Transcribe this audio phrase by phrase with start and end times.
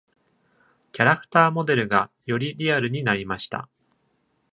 [0.93, 3.69] キャラクターモデルがよりリアルになりました。